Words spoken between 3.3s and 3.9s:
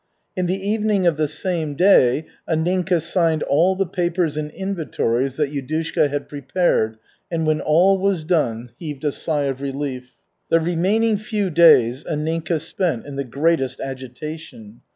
all the